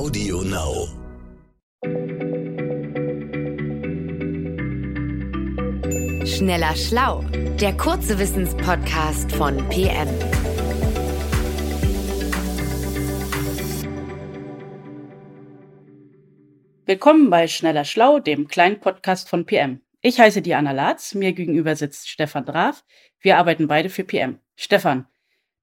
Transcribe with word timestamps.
Audio 0.00 0.40
Now. 0.40 0.88
Schneller 6.24 6.74
Schlau, 6.74 7.22
der 7.60 7.76
kurze 7.76 8.18
Wissenspodcast 8.18 9.30
von 9.32 9.58
PM. 9.68 10.08
Willkommen 16.86 17.28
bei 17.28 17.46
Schneller 17.46 17.84
Schlau, 17.84 18.20
dem 18.20 18.48
kleinen 18.48 18.80
Podcast 18.80 19.28
von 19.28 19.44
PM. 19.44 19.82
Ich 20.00 20.18
heiße 20.18 20.40
Diana 20.40 20.72
Latz, 20.72 21.14
mir 21.14 21.34
gegenüber 21.34 21.76
sitzt 21.76 22.08
Stefan 22.08 22.46
Draf. 22.46 22.84
Wir 23.20 23.36
arbeiten 23.36 23.68
beide 23.68 23.90
für 23.90 24.04
PM. 24.04 24.40
Stefan, 24.56 25.09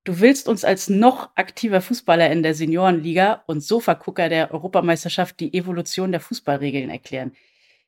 du 0.08 0.22
willst 0.22 0.48
uns 0.48 0.64
als 0.64 0.90
noch 0.90 1.30
aktiver 1.36 1.82
Fußballer 1.82 2.32
in 2.32 2.42
der 2.42 2.54
Seniorenliga 2.54 3.44
und 3.46 3.62
Sofagucker 3.62 4.30
der 4.30 4.54
Europameisterschaft 4.54 5.40
die 5.40 5.54
Evolution 5.54 6.12
der 6.12 6.22
Fußballregeln 6.22 6.90
erklären. 6.90 7.34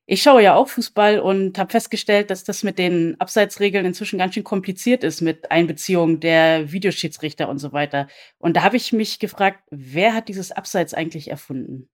Ich 0.05 0.23
schaue 0.23 0.41
ja 0.43 0.55
auch 0.55 0.67
Fußball 0.67 1.19
und 1.19 1.57
habe 1.57 1.71
festgestellt, 1.71 2.31
dass 2.31 2.43
das 2.43 2.63
mit 2.63 2.79
den 2.79 3.15
Abseitsregeln 3.21 3.85
inzwischen 3.85 4.17
ganz 4.17 4.33
schön 4.33 4.43
kompliziert 4.43 5.03
ist 5.03 5.21
mit 5.21 5.51
Einbeziehung 5.51 6.19
der 6.19 6.71
Videoschiedsrichter 6.71 7.47
und 7.47 7.59
so 7.59 7.71
weiter. 7.71 8.07
Und 8.39 8.57
da 8.57 8.63
habe 8.63 8.75
ich 8.75 8.91
mich 8.91 9.19
gefragt, 9.19 9.59
wer 9.69 10.13
hat 10.13 10.27
dieses 10.27 10.51
Abseits 10.51 10.93
eigentlich 10.93 11.29
erfunden? 11.29 11.89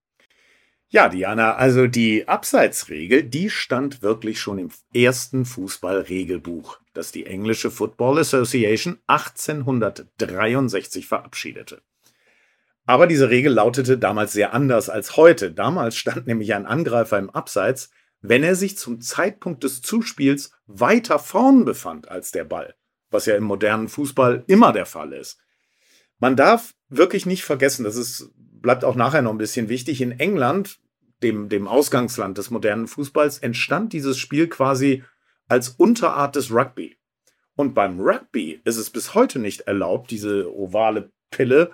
Ja, 0.89 1.09
Diana, 1.09 1.55
also 1.55 1.88
die 1.88 2.27
Abseitsregel, 2.27 3.23
die 3.23 3.49
stand 3.49 4.03
wirklich 4.03 4.39
schon 4.39 4.59
im 4.59 4.70
ersten 4.94 5.45
Fußballregelbuch, 5.45 6.80
das 6.94 7.11
die 7.11 7.25
englische 7.25 7.71
Football 7.71 8.20
Association 8.20 8.99
1863 9.08 11.08
verabschiedete. 11.08 11.81
Aber 12.85 13.08
diese 13.08 13.31
Regel 13.31 13.53
lautete 13.53 13.98
damals 13.98 14.34
sehr 14.34 14.53
anders 14.53 14.89
als 14.89 15.17
heute. 15.17 15.52
Damals 15.52 15.98
stand 15.98 16.27
nämlich 16.27 16.53
ein 16.53 16.67
Angreifer 16.67 17.17
im 17.17 17.31
Abseits, 17.31 17.89
wenn 18.22 18.44
er 18.44 18.56
sich 18.56 18.78
zum 18.78 19.02
Zeitpunkt 19.02 19.63
des 19.63 19.81
Zuspiels 19.81 20.52
weiter 20.67 21.19
vorn 21.19 21.66
befand 21.66 22.09
als 22.09 22.31
der 22.31 22.44
Ball, 22.44 22.75
was 23.09 23.25
ja 23.25 23.36
im 23.36 23.44
modernen 23.44 23.88
Fußball 23.88 24.44
immer 24.47 24.72
der 24.72 24.86
Fall 24.86 25.13
ist. 25.13 25.39
Man 26.19 26.36
darf 26.36 26.75
wirklich 26.89 27.25
nicht 27.25 27.44
vergessen, 27.44 27.83
das 27.83 27.95
ist 27.95 28.31
bleibt 28.66 28.83
auch 28.83 28.95
nachher 28.95 29.21
noch 29.21 29.30
ein 29.30 29.38
bisschen 29.38 29.69
wichtig. 29.69 30.02
In 30.02 30.19
England, 30.19 30.80
dem, 31.21 31.49
dem 31.49 31.67
Ausgangsland 31.67 32.39
des 32.39 32.49
modernen 32.49 32.88
Fußballs, 32.88 33.38
entstand 33.38 33.94
dieses 33.94 34.17
Spiel 34.17 34.47
quasi 34.47 35.03
als 35.47 35.69
Unterart 35.69 36.35
des 36.35 36.52
Rugby. 36.52 36.97
Und 37.55 37.75
beim 37.75 37.99
Rugby 37.99 38.59
ist 38.63 38.77
es 38.77 38.89
bis 38.89 39.13
heute 39.13 39.38
nicht 39.38 39.61
erlaubt, 39.61 40.09
diese 40.09 40.52
ovale 40.52 41.11
Pille 41.30 41.73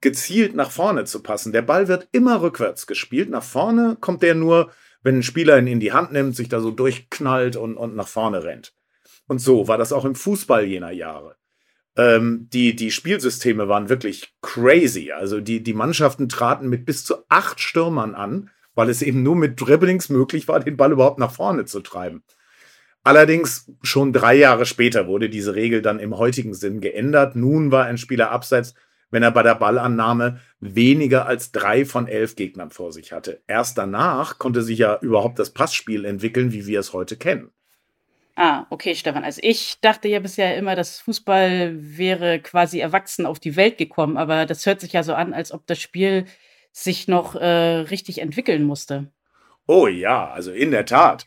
gezielt 0.00 0.56
nach 0.56 0.72
vorne 0.72 1.04
zu 1.04 1.22
passen. 1.22 1.52
Der 1.52 1.62
Ball 1.62 1.86
wird 1.86 2.08
immer 2.10 2.42
rückwärts 2.42 2.88
gespielt. 2.88 3.30
Nach 3.30 3.44
vorne 3.44 3.96
kommt 4.00 4.24
der 4.24 4.34
nur, 4.34 4.72
wenn 5.04 5.18
ein 5.18 5.22
Spieler 5.22 5.56
ihn 5.60 5.68
in 5.68 5.78
die 5.78 5.92
Hand 5.92 6.10
nimmt, 6.10 6.34
sich 6.34 6.48
da 6.48 6.58
so 6.58 6.72
durchknallt 6.72 7.54
und, 7.54 7.76
und 7.76 7.94
nach 7.94 8.08
vorne 8.08 8.42
rennt. 8.42 8.74
Und 9.28 9.38
so 9.38 9.68
war 9.68 9.78
das 9.78 9.92
auch 9.92 10.04
im 10.04 10.16
Fußball 10.16 10.64
jener 10.64 10.90
Jahre. 10.90 11.36
Ähm, 11.96 12.48
die, 12.52 12.74
die 12.74 12.90
Spielsysteme 12.90 13.68
waren 13.68 13.88
wirklich 13.88 14.34
crazy. 14.40 15.12
Also 15.12 15.40
die, 15.40 15.62
die 15.62 15.74
Mannschaften 15.74 16.28
traten 16.28 16.68
mit 16.68 16.86
bis 16.86 17.04
zu 17.04 17.16
acht 17.28 17.60
Stürmern 17.60 18.14
an, 18.14 18.50
weil 18.74 18.88
es 18.88 19.02
eben 19.02 19.22
nur 19.22 19.36
mit 19.36 19.60
Dribblings 19.60 20.08
möglich 20.08 20.48
war, 20.48 20.60
den 20.60 20.76
Ball 20.76 20.92
überhaupt 20.92 21.18
nach 21.18 21.32
vorne 21.32 21.66
zu 21.66 21.80
treiben. 21.80 22.22
Allerdings 23.04 23.70
schon 23.82 24.12
drei 24.12 24.34
Jahre 24.34 24.64
später 24.64 25.06
wurde 25.08 25.28
diese 25.28 25.54
Regel 25.54 25.82
dann 25.82 25.98
im 25.98 26.16
heutigen 26.16 26.54
Sinn 26.54 26.80
geändert. 26.80 27.34
Nun 27.34 27.72
war 27.72 27.84
ein 27.84 27.98
Spieler 27.98 28.30
abseits, 28.30 28.74
wenn 29.10 29.24
er 29.24 29.32
bei 29.32 29.42
der 29.42 29.56
Ballannahme 29.56 30.40
weniger 30.60 31.26
als 31.26 31.52
drei 31.52 31.84
von 31.84 32.06
elf 32.06 32.36
Gegnern 32.36 32.70
vor 32.70 32.92
sich 32.92 33.12
hatte. 33.12 33.42
Erst 33.46 33.76
danach 33.76 34.38
konnte 34.38 34.62
sich 34.62 34.78
ja 34.78 34.98
überhaupt 35.00 35.38
das 35.38 35.50
Passspiel 35.50 36.04
entwickeln, 36.04 36.52
wie 36.52 36.66
wir 36.66 36.80
es 36.80 36.92
heute 36.92 37.16
kennen. 37.16 37.50
Ah, 38.34 38.66
okay, 38.70 38.94
Stefan. 38.94 39.24
Also 39.24 39.40
ich 39.44 39.80
dachte 39.80 40.08
ja 40.08 40.18
bisher 40.18 40.56
immer, 40.56 40.74
dass 40.74 41.00
Fußball 41.00 41.74
wäre 41.76 42.40
quasi 42.40 42.80
erwachsen 42.80 43.26
auf 43.26 43.38
die 43.38 43.56
Welt 43.56 43.76
gekommen, 43.76 44.16
aber 44.16 44.46
das 44.46 44.64
hört 44.64 44.80
sich 44.80 44.94
ja 44.94 45.02
so 45.02 45.14
an, 45.14 45.34
als 45.34 45.52
ob 45.52 45.66
das 45.66 45.80
Spiel 45.80 46.24
sich 46.72 47.08
noch 47.08 47.34
äh, 47.34 47.46
richtig 47.46 48.20
entwickeln 48.20 48.64
musste. 48.64 49.12
Oh 49.66 49.86
ja, 49.86 50.30
also 50.30 50.50
in 50.50 50.70
der 50.70 50.86
Tat. 50.86 51.26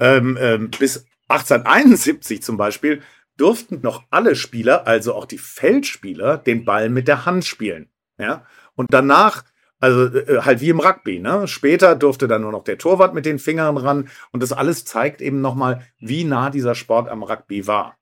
Ähm, 0.00 0.38
ähm, 0.40 0.70
bis 0.70 1.06
1871 1.28 2.42
zum 2.42 2.56
Beispiel 2.56 3.02
durften 3.36 3.80
noch 3.82 4.04
alle 4.10 4.34
Spieler, 4.34 4.86
also 4.86 5.14
auch 5.14 5.26
die 5.26 5.38
Feldspieler, 5.38 6.38
den 6.38 6.64
Ball 6.64 6.88
mit 6.88 7.08
der 7.08 7.26
Hand 7.26 7.44
spielen. 7.44 7.90
Ja? 8.18 8.46
Und 8.74 8.88
danach 8.90 9.44
also 9.80 10.06
äh, 10.06 10.40
halt 10.42 10.60
wie 10.60 10.70
im 10.70 10.80
Rugby. 10.80 11.18
Ne? 11.20 11.46
Später 11.46 11.94
durfte 11.94 12.28
dann 12.28 12.42
nur 12.42 12.52
noch 12.52 12.64
der 12.64 12.78
Torwart 12.78 13.14
mit 13.14 13.26
den 13.26 13.38
Fingern 13.38 13.76
ran. 13.76 14.08
Und 14.32 14.42
das 14.42 14.52
alles 14.52 14.84
zeigt 14.84 15.20
eben 15.20 15.40
nochmal, 15.40 15.86
wie 15.98 16.24
nah 16.24 16.50
dieser 16.50 16.74
Sport 16.74 17.08
am 17.08 17.22
Rugby 17.22 17.66
war. 17.66 17.96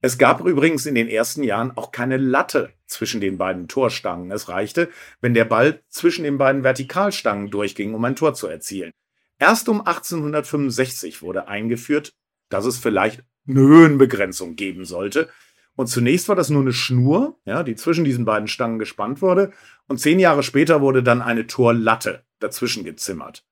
Es 0.00 0.16
gab 0.16 0.44
übrigens 0.44 0.86
in 0.86 0.94
den 0.94 1.08
ersten 1.08 1.42
Jahren 1.42 1.76
auch 1.76 1.90
keine 1.90 2.18
Latte 2.18 2.72
zwischen 2.86 3.20
den 3.20 3.36
beiden 3.36 3.66
Torstangen. 3.66 4.30
Es 4.30 4.48
reichte, 4.48 4.90
wenn 5.20 5.34
der 5.34 5.44
Ball 5.44 5.82
zwischen 5.88 6.22
den 6.22 6.38
beiden 6.38 6.62
Vertikalstangen 6.62 7.50
durchging, 7.50 7.94
um 7.94 8.04
ein 8.04 8.14
Tor 8.14 8.34
zu 8.34 8.46
erzielen. 8.46 8.92
Erst 9.40 9.68
um 9.68 9.80
1865 9.80 11.22
wurde 11.22 11.48
eingeführt, 11.48 12.12
dass 12.48 12.64
es 12.64 12.78
vielleicht 12.78 13.24
eine 13.48 13.60
Höhenbegrenzung 13.60 14.54
geben 14.54 14.84
sollte, 14.84 15.28
und 15.78 15.86
zunächst 15.86 16.28
war 16.28 16.34
das 16.34 16.50
nur 16.50 16.62
eine 16.62 16.72
Schnur, 16.72 17.38
ja, 17.44 17.62
die 17.62 17.76
zwischen 17.76 18.04
diesen 18.04 18.24
beiden 18.24 18.48
Stangen 18.48 18.80
gespannt 18.80 19.22
wurde. 19.22 19.52
Und 19.86 20.00
zehn 20.00 20.18
Jahre 20.18 20.42
später 20.42 20.80
wurde 20.80 21.04
dann 21.04 21.22
eine 21.22 21.46
Torlatte 21.46 22.24
dazwischen 22.40 22.82
gezimmert. 22.82 23.46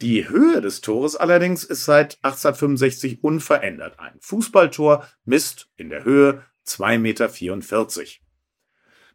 Die 0.00 0.28
Höhe 0.28 0.60
des 0.60 0.80
Tores 0.80 1.16
allerdings 1.16 1.64
ist 1.64 1.84
seit 1.84 2.18
1865 2.22 3.24
unverändert. 3.24 3.98
Ein 3.98 4.16
Fußballtor 4.20 5.08
misst 5.24 5.68
in 5.74 5.90
der 5.90 6.04
Höhe 6.04 6.44
2,44 6.68 6.98
Meter. 7.00 8.08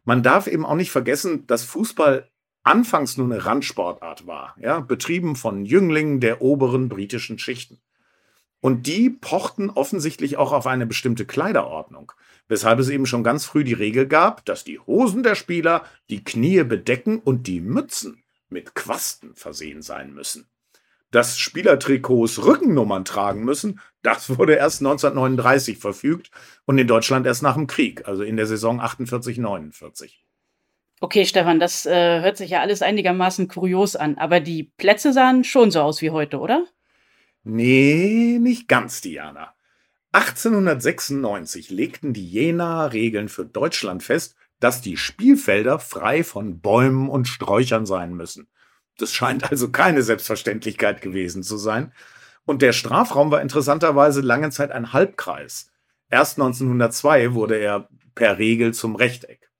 Man 0.04 0.22
darf 0.22 0.46
eben 0.46 0.66
auch 0.66 0.74
nicht 0.74 0.90
vergessen, 0.90 1.46
dass 1.46 1.64
Fußball 1.64 2.30
anfangs 2.64 3.16
nur 3.16 3.32
eine 3.32 3.46
Randsportart 3.46 4.26
war, 4.26 4.56
ja, 4.60 4.80
betrieben 4.80 5.36
von 5.36 5.64
Jünglingen 5.64 6.20
der 6.20 6.42
oberen 6.42 6.90
britischen 6.90 7.38
Schichten. 7.38 7.80
Und 8.62 8.86
die 8.86 9.10
pochten 9.10 9.68
offensichtlich 9.68 10.38
auch 10.38 10.52
auf 10.52 10.66
eine 10.66 10.86
bestimmte 10.86 11.26
Kleiderordnung 11.26 12.12
weshalb 12.52 12.78
es 12.78 12.90
eben 12.90 13.06
schon 13.06 13.24
ganz 13.24 13.46
früh 13.46 13.64
die 13.64 13.72
Regel 13.72 14.06
gab, 14.06 14.44
dass 14.44 14.62
die 14.62 14.78
Hosen 14.78 15.22
der 15.22 15.34
Spieler 15.34 15.86
die 16.10 16.22
Knie 16.22 16.62
bedecken 16.64 17.18
und 17.18 17.46
die 17.46 17.62
Mützen 17.62 18.22
mit 18.50 18.74
Quasten 18.74 19.34
versehen 19.34 19.80
sein 19.80 20.12
müssen. 20.12 20.46
Dass 21.10 21.38
Spielertrikots 21.38 22.44
Rückennummern 22.44 23.06
tragen 23.06 23.44
müssen, 23.44 23.80
das 24.02 24.38
wurde 24.38 24.54
erst 24.54 24.80
1939 24.80 25.78
verfügt 25.78 26.30
und 26.66 26.76
in 26.76 26.86
Deutschland 26.86 27.26
erst 27.26 27.42
nach 27.42 27.54
dem 27.54 27.66
Krieg, 27.66 28.06
also 28.06 28.22
in 28.22 28.36
der 28.36 28.46
Saison 28.46 28.82
48-49. 28.82 30.10
Okay, 31.00 31.24
Stefan, 31.24 31.58
das 31.58 31.86
äh, 31.86 32.20
hört 32.20 32.36
sich 32.36 32.50
ja 32.50 32.60
alles 32.60 32.82
einigermaßen 32.82 33.48
kurios 33.48 33.96
an, 33.96 34.18
aber 34.18 34.40
die 34.40 34.64
Plätze 34.76 35.14
sahen 35.14 35.42
schon 35.42 35.70
so 35.70 35.80
aus 35.80 36.02
wie 36.02 36.10
heute, 36.10 36.38
oder? 36.38 36.64
Nee, 37.44 38.38
nicht 38.40 38.68
ganz, 38.68 39.00
Diana. 39.00 39.54
1896 40.12 41.70
legten 41.70 42.12
die 42.12 42.28
Jenaer 42.28 42.92
Regeln 42.92 43.28
für 43.28 43.46
Deutschland 43.46 44.02
fest, 44.02 44.36
dass 44.60 44.80
die 44.80 44.96
Spielfelder 44.96 45.78
frei 45.78 46.22
von 46.22 46.60
Bäumen 46.60 47.08
und 47.08 47.26
Sträuchern 47.26 47.86
sein 47.86 48.14
müssen. 48.14 48.48
Das 48.98 49.12
scheint 49.12 49.50
also 49.50 49.70
keine 49.70 50.02
Selbstverständlichkeit 50.02 51.00
gewesen 51.00 51.42
zu 51.42 51.56
sein. 51.56 51.92
Und 52.44 52.62
der 52.62 52.72
Strafraum 52.72 53.30
war 53.30 53.40
interessanterweise 53.40 54.20
lange 54.20 54.50
Zeit 54.50 54.70
ein 54.70 54.92
Halbkreis. 54.92 55.70
Erst 56.10 56.38
1902 56.38 57.34
wurde 57.34 57.56
er 57.56 57.88
per 58.14 58.38
Regel 58.38 58.74
zum 58.74 58.96
Rechteck. 58.96 59.50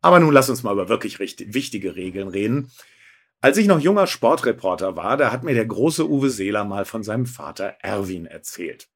Aber 0.00 0.20
nun 0.20 0.32
lass 0.32 0.50
uns 0.50 0.62
mal 0.62 0.72
über 0.72 0.88
wirklich 0.88 1.18
wichtige 1.18 1.96
Regeln 1.96 2.28
reden. 2.28 2.70
Als 3.40 3.56
ich 3.56 3.68
noch 3.68 3.78
junger 3.78 4.08
Sportreporter 4.08 4.96
war, 4.96 5.16
da 5.16 5.30
hat 5.30 5.44
mir 5.44 5.54
der 5.54 5.66
große 5.66 6.08
Uwe 6.08 6.28
Seeler 6.28 6.64
mal 6.64 6.84
von 6.84 7.04
seinem 7.04 7.26
Vater 7.26 7.76
Erwin 7.80 8.26
erzählt. 8.26 8.88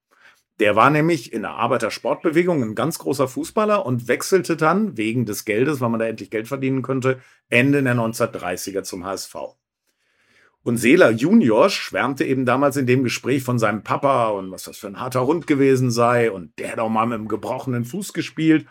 Der 0.59 0.75
war 0.75 0.91
nämlich 0.91 1.33
in 1.33 1.43
der 1.43 1.53
Arbeitersportbewegung 1.53 2.63
ein 2.63 2.75
ganz 2.75 2.99
großer 2.99 3.29
Fußballer 3.29 3.87
und 3.87 4.09
wechselte 4.09 4.57
dann 4.57 4.97
wegen 4.97 5.27
des 5.27 5.45
Geldes, 5.45 5.81
weil 5.81 5.91
man 5.91 6.01
da 6.01 6.07
endlich 6.07 6.31
Geld 6.31 6.49
verdienen 6.49 6.83
könnte, 6.83 7.21
Ende 7.49 7.83
der 7.83 7.95
1930er 7.95 8.83
zum 8.83 9.05
HSV. 9.05 9.35
Und 10.65 10.77
Seeler 10.77 11.11
Junior 11.11 11.71
schwärmte 11.71 12.25
eben 12.25 12.45
damals 12.45 12.77
in 12.77 12.87
dem 12.87 13.05
Gespräch 13.05 13.45
von 13.45 13.61
seinem 13.61 13.83
Papa 13.83 14.29
und 14.29 14.51
was 14.51 14.65
das 14.65 14.77
für 14.77 14.89
ein 14.89 15.01
harter 15.01 15.27
Hund 15.27 15.47
gewesen 15.47 15.91
sei 15.91 16.31
und 16.31 16.57
der 16.59 16.77
doch 16.77 16.89
mal 16.89 17.07
mit 17.07 17.15
einem 17.15 17.29
gebrochenen 17.29 17.85
Fuß 17.85 18.13
gespielt. 18.13 18.67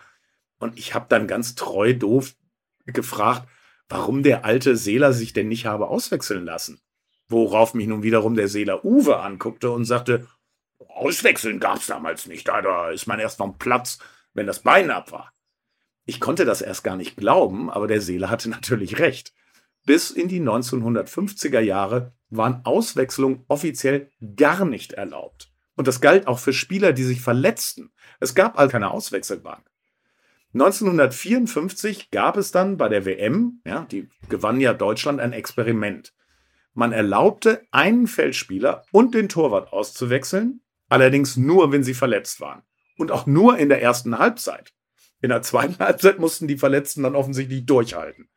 Und 0.60 0.78
ich 0.78 0.94
habe 0.94 1.08
dann 1.10 1.28
ganz 1.28 1.56
treu 1.56 1.94
doof 1.94 2.36
gefragt, 2.86 3.48
warum 3.92 4.24
der 4.24 4.46
alte 4.46 4.78
Seeler 4.78 5.12
sich 5.12 5.34
denn 5.34 5.50
nicht 5.50 5.66
habe 5.66 5.88
auswechseln 5.88 6.46
lassen. 6.46 6.82
Worauf 7.28 7.74
mich 7.74 7.88
nun 7.88 8.04
wiederum 8.04 8.36
der 8.36 8.48
Seeler 8.48 8.86
Uwe 8.86 9.20
anguckte 9.20 9.70
und 9.72 9.86
sagte, 9.86 10.28
Auswechseln 10.88 11.60
gab's 11.60 11.88
damals 11.88 12.26
nicht. 12.26 12.48
Da, 12.48 12.90
ist 12.90 13.08
man 13.08 13.20
erst 13.20 13.38
vom 13.38 13.58
Platz, 13.58 14.00
wenn 14.34 14.48
das 14.48 14.60
Bein 14.60 14.92
ab 14.92 15.12
war. 15.12 15.34
Ich 16.06 16.20
konnte 16.20 16.46
das 16.46 16.62
erst 16.62 16.84
gar 16.84 16.96
nicht 16.96 17.18
glauben, 17.18 17.70
aber 17.70 17.88
der 17.88 18.02
Seele 18.02 18.30
hatte 18.30 18.50
natürlich 18.50 19.00
recht. 19.00 19.34
bis 19.86 20.12
in 20.12 20.28
die 20.28 20.42
1950er 20.42 21.60
Jahre 21.60 22.14
waren 22.30 22.66
Auswechslungen 22.66 23.44
offiziell 23.48 24.10
gar 24.36 24.64
nicht 24.64 24.94
erlaubt. 24.94 25.52
Und 25.76 25.88
das 25.88 26.02
galt 26.02 26.28
auch 26.28 26.40
für 26.40 26.54
Spieler, 26.54 26.94
die 26.94 27.04
sich 27.04 27.22
verletzten. 27.22 27.92
Es 28.20 28.36
gab 28.36 28.58
also 28.60 28.72
keine 28.72 28.92
Auswechselbank. 28.92 29.71
1954 30.54 32.12
gab 32.12 32.36
es 32.36 32.52
dann 32.52 32.78
bei 32.78 32.90
der 32.90 33.06
WM, 33.06 33.62
ja, 33.66 33.86
die 33.90 34.10
gewann 34.28 34.60
ja 34.60 34.74
Deutschland, 34.74 35.22
ein 35.22 35.34
Experiment. 35.34 36.14
Man 36.74 36.92
erlaubte 36.92 37.64
einen 37.72 38.08
Feldspieler 38.08 38.84
und 38.92 39.14
den 39.14 39.30
Torwart 39.30 39.72
auszuwechseln, 39.72 40.62
allerdings 40.90 41.38
nur, 41.38 41.72
wenn 41.72 41.84
sie 41.84 41.94
verletzt 41.94 42.42
waren. 42.42 42.64
Und 42.98 43.12
auch 43.12 43.26
nur 43.26 43.58
in 43.58 43.70
der 43.70 43.82
ersten 43.82 44.20
Halbzeit. 44.20 44.74
In 45.22 45.30
der 45.30 45.42
zweiten 45.42 45.80
Halbzeit 45.80 46.20
mussten 46.20 46.48
die 46.48 46.58
Verletzten 46.58 47.04
dann 47.04 47.16
offensichtlich 47.16 47.66
durchhalten. 47.66 48.30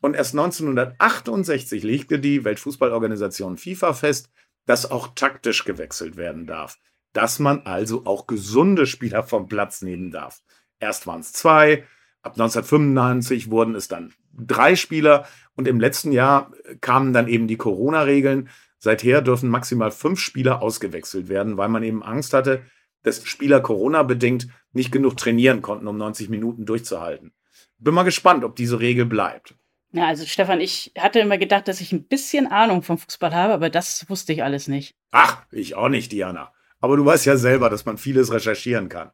Und 0.00 0.14
erst 0.14 0.34
1968 0.34 1.82
legte 1.82 2.18
die 2.18 2.44
Weltfußballorganisation 2.44 3.56
FIFA 3.56 3.94
fest, 3.94 4.30
dass 4.66 4.90
auch 4.90 5.14
taktisch 5.14 5.64
gewechselt 5.64 6.16
werden 6.16 6.46
darf. 6.46 6.78
Dass 7.12 7.38
man 7.38 7.60
also 7.62 8.04
auch 8.06 8.26
gesunde 8.26 8.86
Spieler 8.86 9.22
vom 9.22 9.48
Platz 9.48 9.82
nehmen 9.82 10.10
darf. 10.10 10.42
Erst 10.84 11.06
waren 11.06 11.20
es 11.20 11.32
zwei, 11.32 11.84
ab 12.20 12.32
1995 12.32 13.50
wurden 13.50 13.74
es 13.74 13.88
dann 13.88 14.12
drei 14.34 14.76
Spieler 14.76 15.26
und 15.56 15.66
im 15.66 15.80
letzten 15.80 16.12
Jahr 16.12 16.52
kamen 16.82 17.14
dann 17.14 17.26
eben 17.26 17.48
die 17.48 17.56
Corona-Regeln. 17.56 18.50
Seither 18.78 19.22
dürfen 19.22 19.48
maximal 19.48 19.90
fünf 19.90 20.20
Spieler 20.20 20.60
ausgewechselt 20.60 21.30
werden, 21.30 21.56
weil 21.56 21.70
man 21.70 21.82
eben 21.84 22.02
Angst 22.02 22.34
hatte, 22.34 22.64
dass 23.02 23.26
Spieler 23.26 23.62
Corona-bedingt 23.62 24.48
nicht 24.74 24.92
genug 24.92 25.16
trainieren 25.16 25.62
konnten, 25.62 25.88
um 25.88 25.96
90 25.96 26.28
Minuten 26.28 26.66
durchzuhalten. 26.66 27.32
Bin 27.78 27.94
mal 27.94 28.02
gespannt, 28.02 28.44
ob 28.44 28.54
diese 28.54 28.78
Regel 28.78 29.06
bleibt. 29.06 29.54
Ja, 29.92 30.08
also 30.08 30.26
Stefan, 30.26 30.60
ich 30.60 30.92
hatte 30.98 31.20
immer 31.20 31.38
gedacht, 31.38 31.66
dass 31.66 31.80
ich 31.80 31.92
ein 31.92 32.04
bisschen 32.04 32.46
Ahnung 32.46 32.82
vom 32.82 32.98
Fußball 32.98 33.34
habe, 33.34 33.54
aber 33.54 33.70
das 33.70 34.04
wusste 34.10 34.34
ich 34.34 34.42
alles 34.42 34.68
nicht. 34.68 34.94
Ach, 35.12 35.46
ich 35.50 35.76
auch 35.76 35.88
nicht, 35.88 36.12
Diana. 36.12 36.52
Aber 36.78 36.98
du 36.98 37.06
weißt 37.06 37.24
ja 37.24 37.38
selber, 37.38 37.70
dass 37.70 37.86
man 37.86 37.96
vieles 37.96 38.30
recherchieren 38.30 38.90
kann. 38.90 39.12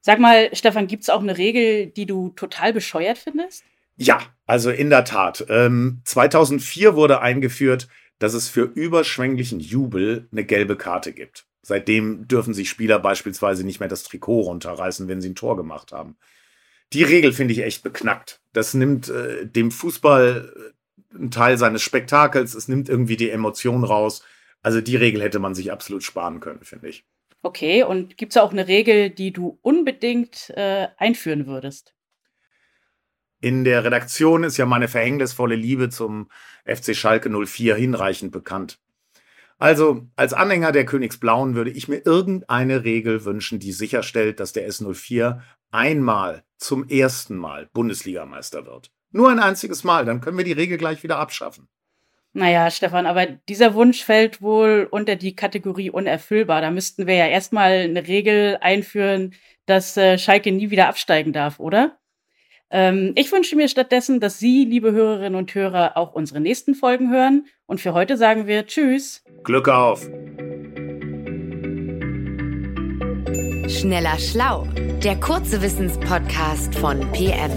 Sag 0.00 0.18
mal, 0.18 0.48
Stefan, 0.54 0.86
gibt 0.86 1.02
es 1.02 1.10
auch 1.10 1.20
eine 1.20 1.36
Regel, 1.36 1.86
die 1.86 2.06
du 2.06 2.30
total 2.30 2.72
bescheuert 2.72 3.18
findest? 3.18 3.64
Ja, 3.96 4.20
also 4.46 4.70
in 4.70 4.88
der 4.88 5.04
Tat. 5.04 5.44
Ähm, 5.48 6.00
2004 6.04 6.94
wurde 6.94 7.20
eingeführt, 7.20 7.88
dass 8.18 8.34
es 8.34 8.48
für 8.48 8.62
überschwänglichen 8.62 9.60
Jubel 9.60 10.28
eine 10.32 10.44
gelbe 10.44 10.76
Karte 10.76 11.12
gibt. 11.12 11.46
Seitdem 11.62 12.26
dürfen 12.26 12.54
sich 12.54 12.70
Spieler 12.70 12.98
beispielsweise 12.98 13.64
nicht 13.64 13.80
mehr 13.80 13.88
das 13.88 14.02
Trikot 14.02 14.42
runterreißen, 14.42 15.08
wenn 15.08 15.20
sie 15.20 15.30
ein 15.30 15.34
Tor 15.34 15.56
gemacht 15.56 15.92
haben. 15.92 16.16
Die 16.92 17.02
Regel 17.02 17.32
finde 17.32 17.52
ich 17.52 17.60
echt 17.60 17.82
beknackt. 17.82 18.40
Das 18.52 18.74
nimmt 18.74 19.08
äh, 19.08 19.46
dem 19.46 19.70
Fußball 19.70 20.72
äh, 21.12 21.16
einen 21.16 21.30
Teil 21.30 21.58
seines 21.58 21.82
Spektakels, 21.82 22.54
es 22.54 22.68
nimmt 22.68 22.88
irgendwie 22.88 23.16
die 23.16 23.30
Emotion 23.30 23.84
raus. 23.84 24.22
Also 24.62 24.80
die 24.80 24.96
Regel 24.96 25.22
hätte 25.22 25.38
man 25.38 25.54
sich 25.54 25.72
absolut 25.72 26.02
sparen 26.02 26.40
können, 26.40 26.64
finde 26.64 26.88
ich. 26.88 27.04
Okay, 27.42 27.82
und 27.82 28.16
gibt 28.16 28.32
es 28.32 28.36
auch 28.36 28.52
eine 28.52 28.68
Regel, 28.68 29.10
die 29.10 29.32
du 29.32 29.58
unbedingt 29.62 30.50
äh, 30.50 30.88
einführen 30.98 31.46
würdest? 31.46 31.94
In 33.40 33.64
der 33.64 33.84
Redaktion 33.84 34.44
ist 34.44 34.58
ja 34.58 34.66
meine 34.66 34.88
verhängnisvolle 34.88 35.54
Liebe 35.54 35.88
zum 35.88 36.28
FC 36.66 36.94
Schalke 36.94 37.30
04 37.30 37.74
hinreichend 37.74 38.32
bekannt. 38.32 38.78
Also, 39.58 40.06
als 40.16 40.32
Anhänger 40.32 40.72
der 40.72 40.84
Königsblauen 40.84 41.54
würde 41.54 41.70
ich 41.70 41.88
mir 41.88 42.02
irgendeine 42.04 42.84
Regel 42.84 43.24
wünschen, 43.24 43.58
die 43.58 43.72
sicherstellt, 43.72 44.40
dass 44.40 44.52
der 44.52 44.68
S04 44.68 45.40
einmal 45.70 46.44
zum 46.56 46.88
ersten 46.88 47.36
Mal 47.36 47.68
Bundesligameister 47.72 48.66
wird. 48.66 48.90
Nur 49.10 49.30
ein 49.30 49.38
einziges 49.38 49.84
Mal, 49.84 50.04
dann 50.04 50.20
können 50.20 50.38
wir 50.38 50.44
die 50.44 50.52
Regel 50.52 50.78
gleich 50.78 51.02
wieder 51.02 51.18
abschaffen. 51.18 51.68
Naja, 52.32 52.70
Stefan, 52.70 53.06
aber 53.06 53.26
dieser 53.26 53.74
Wunsch 53.74 54.04
fällt 54.04 54.40
wohl 54.40 54.86
unter 54.90 55.16
die 55.16 55.34
Kategorie 55.34 55.90
unerfüllbar. 55.90 56.60
Da 56.60 56.70
müssten 56.70 57.06
wir 57.08 57.14
ja 57.14 57.26
erstmal 57.26 57.72
eine 57.72 58.06
Regel 58.06 58.56
einführen, 58.60 59.34
dass 59.66 59.96
äh, 59.96 60.16
Schalke 60.16 60.52
nie 60.52 60.70
wieder 60.70 60.88
absteigen 60.88 61.32
darf, 61.32 61.58
oder? 61.58 61.98
Ähm, 62.70 63.12
ich 63.16 63.32
wünsche 63.32 63.56
mir 63.56 63.68
stattdessen, 63.68 64.20
dass 64.20 64.38
Sie, 64.38 64.64
liebe 64.64 64.92
Hörerinnen 64.92 65.34
und 65.34 65.52
Hörer, 65.54 65.96
auch 65.96 66.12
unsere 66.12 66.40
nächsten 66.40 66.76
Folgen 66.76 67.10
hören. 67.10 67.46
Und 67.66 67.80
für 67.80 67.94
heute 67.94 68.16
sagen 68.16 68.46
wir 68.46 68.66
Tschüss. 68.66 69.24
Glück 69.42 69.68
auf. 69.68 70.08
Schneller 73.68 74.18
Schlau, 74.18 74.66
der 75.02 75.16
kurze 75.18 75.62
Wissenspodcast 75.62 76.74
von 76.76 77.00
PM. 77.12 77.50